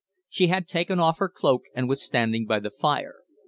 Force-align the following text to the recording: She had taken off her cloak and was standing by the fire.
She 0.29 0.47
had 0.47 0.67
taken 0.67 0.99
off 0.99 1.19
her 1.19 1.29
cloak 1.29 1.65
and 1.75 1.87
was 1.87 2.01
standing 2.01 2.47
by 2.47 2.59
the 2.59 2.71
fire. 2.71 3.17